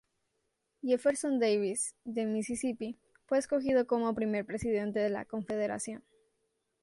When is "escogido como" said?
3.37-4.15